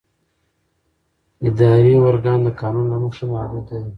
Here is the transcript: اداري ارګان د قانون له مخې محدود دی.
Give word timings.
اداري 1.47 1.93
ارګان 2.09 2.39
د 2.43 2.47
قانون 2.59 2.85
له 2.91 2.97
مخې 3.03 3.23
محدود 3.31 3.65
دی. 3.69 3.81